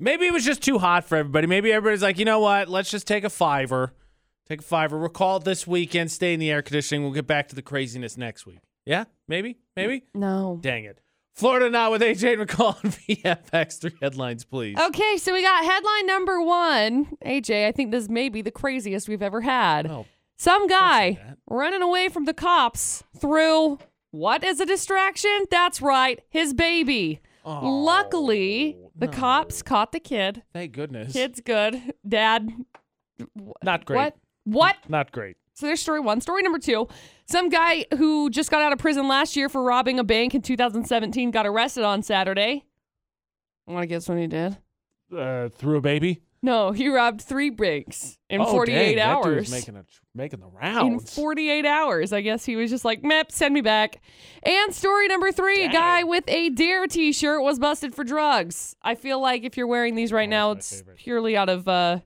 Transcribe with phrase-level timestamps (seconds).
[0.00, 1.46] Maybe it was just too hot for everybody.
[1.46, 2.68] Maybe everybody's like, you know what?
[2.68, 3.92] Let's just take a fiver.
[4.48, 4.96] Take a fiver.
[4.96, 6.10] Recall it this weekend.
[6.12, 7.02] Stay in the air conditioning.
[7.02, 8.60] We'll get back to the craziness next week.
[8.86, 9.04] Yeah?
[9.26, 9.58] Maybe?
[9.76, 10.04] Maybe?
[10.14, 10.58] No.
[10.62, 11.00] Dang it.
[11.34, 12.92] Florida not with AJ McCall and
[13.52, 13.80] VFX.
[13.80, 14.76] Three headlines, please.
[14.78, 17.06] Okay, so we got headline number one.
[17.24, 19.88] AJ, I think this may be the craziest we've ever had.
[19.88, 20.06] Oh,
[20.36, 23.78] Some guy running away from the cops threw
[24.10, 25.44] what is a distraction?
[25.50, 27.20] That's right, his baby.
[27.50, 29.12] Oh, Luckily, the no.
[29.12, 30.42] cops caught the kid.
[30.52, 31.12] Thank goodness.
[31.12, 31.80] Kid's good.
[32.06, 32.50] Dad,
[33.62, 33.96] Not great.
[33.96, 34.16] what?
[34.44, 34.76] What?
[34.88, 35.36] Not great.
[35.54, 36.20] So there's story one.
[36.20, 36.88] Story number two.
[37.26, 40.42] Some guy who just got out of prison last year for robbing a bank in
[40.42, 42.64] 2017 got arrested on Saturday.
[43.66, 44.56] I want to guess what he did.
[45.14, 46.20] Uh, threw a baby?
[46.40, 49.36] No, he robbed three banks in Oh, 48 dang, That hours.
[49.48, 49.84] dude's making, a,
[50.14, 51.02] making the rounds.
[51.18, 52.12] in 48 hours.
[52.12, 54.00] I guess he was just like, meh, send me back.
[54.44, 55.72] And story number three a Dang.
[55.72, 56.86] guy with a D.A.R.E.
[56.88, 58.76] t shirt was busted for drugs.
[58.82, 60.98] I feel like if you're wearing these right Oh, now, it's favorite.
[60.98, 61.98] purely out of uh,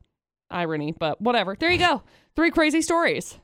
[0.50, 1.54] irony, but whatever.
[1.54, 2.02] There you go.
[2.34, 3.38] Three crazy stories.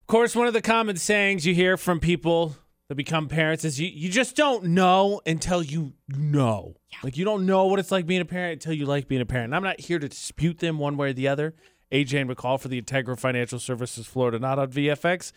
[0.00, 2.56] Of course, one of the common sayings you hear from people
[2.92, 6.76] that become parents is you, you just don't know until you know.
[7.02, 9.24] Like you don't know what it's like being a parent until you like being a
[9.24, 9.46] parent.
[9.46, 11.54] And I'm not here to dispute them one way or the other.
[11.90, 15.32] AJ and McCall for the Integra Financial Services Florida, not on VFX.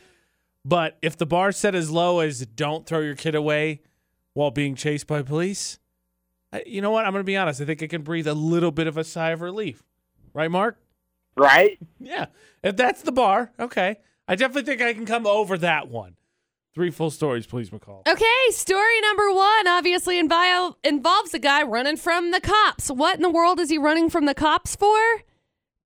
[0.65, 3.79] But if the bar set as low as don't throw your kid away
[4.33, 5.79] while being chased by police,
[6.51, 7.05] I, you know what?
[7.05, 7.61] I'm going to be honest.
[7.61, 9.81] I think I can breathe a little bit of a sigh of relief.
[10.33, 10.77] Right, Mark?
[11.37, 11.79] Right?
[12.01, 12.25] Yeah.
[12.61, 13.99] If that's the bar, okay.
[14.27, 16.17] I definitely think I can come over that one.
[16.75, 18.05] Three full stories, please, McCall.
[18.05, 22.89] Okay, story number one obviously invi- involves a guy running from the cops.
[22.89, 24.99] What in the world is he running from the cops for?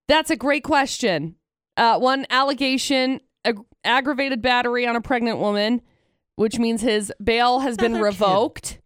[0.08, 1.36] That's a great question.
[1.78, 5.82] Uh, one allegation ag- aggravated battery on a pregnant woman,
[6.38, 8.20] which means his bail has been Another kid.
[8.22, 8.80] revoked.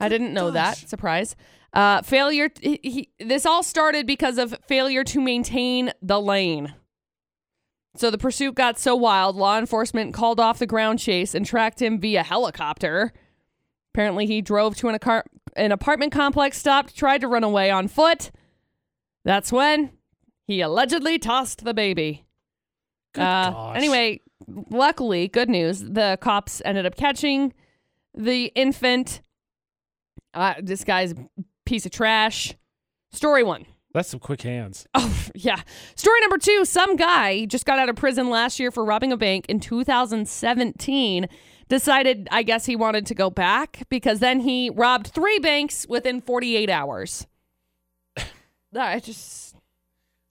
[0.00, 0.78] I didn't know that.
[0.78, 1.36] Surprise.
[1.74, 2.48] Uh, failure.
[2.62, 6.74] He, he, this all started because of failure to maintain the lane.
[7.94, 11.80] So the pursuit got so wild, law enforcement called off the ground chase and tracked
[11.82, 13.12] him via helicopter.
[13.94, 15.24] Apparently, he drove to an, acar-
[15.56, 18.30] an apartment complex, stopped, tried to run away on foot.
[19.24, 19.90] That's when
[20.46, 22.24] he allegedly tossed the baby.
[23.14, 23.76] Good Uh, gosh.
[23.76, 24.20] Anyway,
[24.70, 25.80] luckily, good news.
[25.80, 27.52] The cops ended up catching
[28.16, 29.20] the infant.
[30.32, 31.16] Uh, this guy's a
[31.66, 32.54] piece of trash.
[33.12, 33.66] Story one.
[33.92, 34.86] That's some quick hands.
[34.94, 35.60] Oh, yeah.
[35.94, 39.16] Story number two some guy just got out of prison last year for robbing a
[39.16, 41.28] bank in 2017.
[41.68, 46.20] Decided, I guess, he wanted to go back because then he robbed three banks within
[46.20, 47.26] 48 hours.
[48.78, 49.56] I just.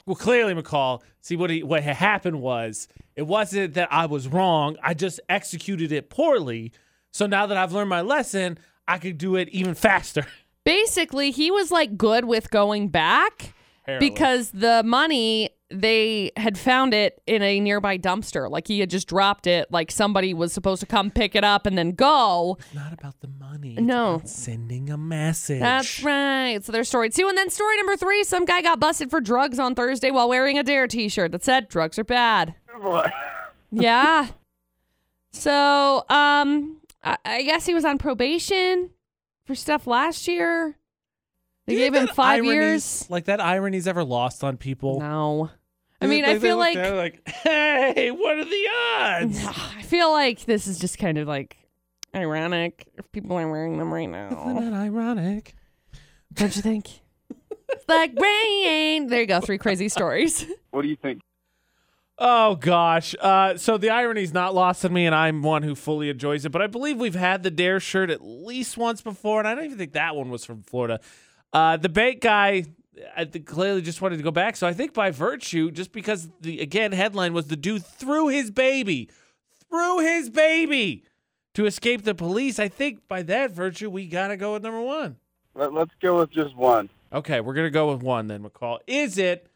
[0.05, 1.01] Well, clearly, McCall.
[1.21, 4.77] See what he what had happened was it wasn't that I was wrong.
[4.83, 6.71] I just executed it poorly.
[7.11, 8.57] So now that I've learned my lesson,
[8.87, 10.25] I could do it even faster.
[10.63, 14.09] Basically, he was like good with going back Apparently.
[14.09, 18.49] because the money they had found it in a nearby dumpster.
[18.49, 19.71] Like he had just dropped it.
[19.71, 22.57] Like somebody was supposed to come pick it up and then go.
[22.59, 23.75] it's not about the money.
[23.75, 24.15] No.
[24.15, 25.61] it's about sending a message.
[25.61, 26.63] That's right.
[26.63, 27.27] So there's story two.
[27.27, 30.57] And then story number three some guy got busted for drugs on Thursday while wearing
[30.57, 30.87] a D.A.R.E.
[30.89, 32.55] t shirt that said drugs are bad.
[33.71, 34.27] yeah.
[35.31, 38.89] So, um, I, I guess he was on probation
[39.51, 40.77] for stuff last year.
[41.67, 43.09] They gave him five irony's- years.
[43.09, 44.99] Like that irony's ever lost on people?
[44.99, 45.49] No.
[45.99, 48.67] I mean, they- I they feel look like at like, hey, what are the
[48.97, 49.45] odds?
[49.77, 51.57] I feel like this is just kind of like
[52.15, 54.29] ironic if people are wearing them right now.
[54.49, 55.53] Isn't that ironic?
[56.33, 56.87] Don't you think?
[57.89, 59.07] like rain.
[59.07, 59.41] There you go.
[59.41, 60.45] Three crazy stories.
[60.71, 61.21] What do you think?
[62.23, 63.15] Oh gosh.
[63.19, 66.51] Uh, so the irony's not lost on me, and I'm one who fully enjoys it.
[66.51, 67.79] But I believe we've had the D.A.R.E.
[67.79, 70.99] shirt at least once before, and I don't even think that one was from Florida.
[71.51, 72.65] Uh, the bait guy,
[73.17, 74.55] I think clearly just wanted to go back.
[74.55, 78.51] So I think by virtue, just because the again headline was the dude threw his
[78.51, 79.09] baby,
[79.71, 81.03] threw his baby
[81.55, 82.59] to escape the police.
[82.59, 85.15] I think by that virtue, we gotta go with number one.
[85.55, 86.87] Let, let's go with just one.
[87.11, 88.43] Okay, we're gonna go with one then.
[88.43, 89.47] McCall, is it?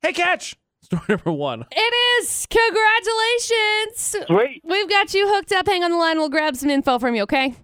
[0.00, 0.56] Hey, catch.
[0.82, 1.64] Story number one.
[1.70, 2.46] It is.
[2.48, 4.26] Congratulations.
[4.26, 4.62] Sweet.
[4.64, 5.66] We've got you hooked up.
[5.66, 6.18] Hang on the line.
[6.18, 7.54] We'll grab some info from you, okay?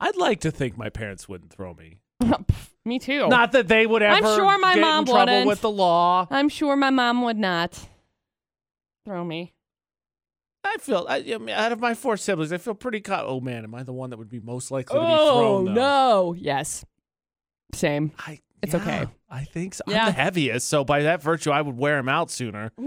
[0.00, 1.98] I'd like to think my parents wouldn't throw me.
[2.84, 3.28] Me too.
[3.28, 5.46] Not that they would ever I'm sure my get mom in trouble wouldn't.
[5.46, 6.26] with the law.
[6.30, 7.88] I'm sure my mom would not
[9.04, 9.52] throw me.
[10.64, 13.00] I feel, I, I mean, out of my four siblings, I feel pretty.
[13.00, 15.64] Co- oh man, am I the one that would be most likely to be oh,
[15.64, 15.64] thrown?
[15.64, 15.70] though?
[15.70, 16.34] Oh, no.
[16.34, 16.84] Yes.
[17.74, 18.12] Same.
[18.18, 19.06] I, It's yeah, okay.
[19.30, 19.84] I think so.
[19.86, 20.06] Yeah.
[20.06, 22.72] I'm the heaviest, so by that virtue, I would wear him out sooner.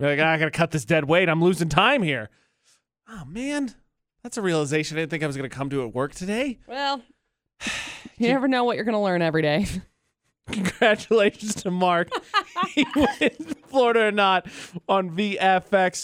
[0.00, 1.28] Like, ah, I gotta cut this dead weight.
[1.28, 2.28] I'm losing time here.
[3.08, 3.74] Oh man,
[4.22, 6.58] that's a realization I didn't think I was gonna come to at work today.
[6.66, 7.02] Well,
[8.18, 9.66] You never know what you're going to learn every day.
[10.52, 12.10] Congratulations to Mark.
[12.74, 14.46] he wins Florida or not
[14.88, 15.96] on VFX.